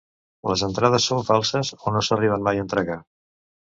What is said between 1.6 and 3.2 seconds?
o no s'arriben mai a entregar.